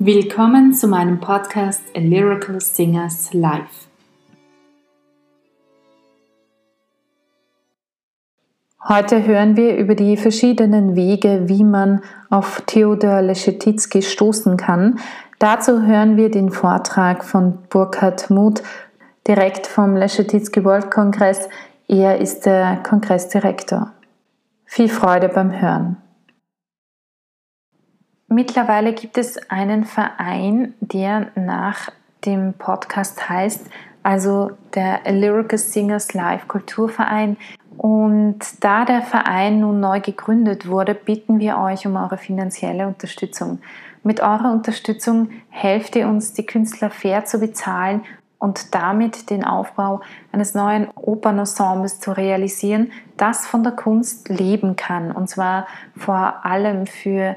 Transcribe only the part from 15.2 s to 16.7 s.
Dazu hören wir den